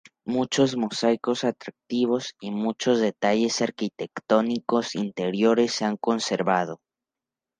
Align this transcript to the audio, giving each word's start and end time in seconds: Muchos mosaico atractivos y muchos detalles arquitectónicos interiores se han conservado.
Muchos 0.25 0.75
mosaico 0.75 1.33
atractivos 1.43 2.33
y 2.39 2.49
muchos 2.49 2.97
detalles 2.99 3.61
arquitectónicos 3.61 4.95
interiores 4.95 5.73
se 5.73 5.85
han 5.85 5.95
conservado. 5.97 6.81